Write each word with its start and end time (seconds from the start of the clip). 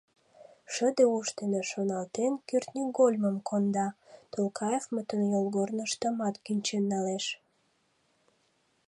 Шыде 0.73 1.03
уш 1.15 1.27
дене 1.39 1.61
шоналтен, 1.71 2.33
кӱртньыгольмым 2.47 3.37
конда, 3.49 3.87
Тулкаевмытын 4.31 5.21
йолгорныштымат 5.31 6.35
кӱнчен 6.45 6.83
налеш. 6.91 7.25